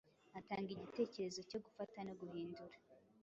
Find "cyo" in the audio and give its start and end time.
1.49-1.59